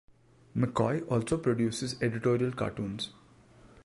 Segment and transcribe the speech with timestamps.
[0.57, 3.11] McCoy also produces editorial cartoons.